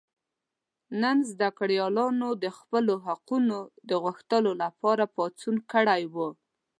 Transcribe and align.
نن 1.01 1.17
زده 1.31 1.49
کړیالانو 1.59 2.29
د 2.43 2.45
خپلو 2.57 2.93
حقونو 3.05 3.59
د 3.89 3.91
غوښتلو 4.03 4.51
لپاره 4.63 5.03
پاڅون 5.15 5.55
کړی 5.73 6.03
و. 6.13 6.15